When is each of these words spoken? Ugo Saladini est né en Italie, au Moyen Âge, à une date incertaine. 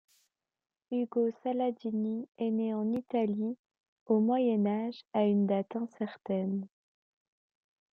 Ugo 0.91 1.29
Saladini 1.43 2.27
est 2.39 2.49
né 2.49 2.73
en 2.73 2.91
Italie, 2.91 3.55
au 4.07 4.19
Moyen 4.19 4.65
Âge, 4.65 5.05
à 5.13 5.25
une 5.25 5.45
date 5.45 5.75
incertaine. 5.75 6.67